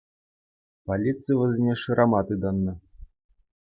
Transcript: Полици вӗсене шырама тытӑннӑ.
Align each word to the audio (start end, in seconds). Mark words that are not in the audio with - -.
Полици 0.85 1.33
вӗсене 1.39 1.73
шырама 1.81 2.21
тытӑннӑ. 2.27 2.73